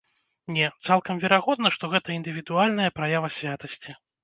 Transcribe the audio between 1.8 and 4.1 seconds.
гэта індывідуальная праява святасці.